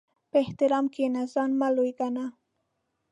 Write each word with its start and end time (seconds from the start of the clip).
په 0.31 0.37
احترام 0.43 0.85
کښېنه، 0.93 1.21
ځان 1.33 1.49
مه 1.59 1.67
لوی 1.75 1.91
ګڼه. 1.99 2.25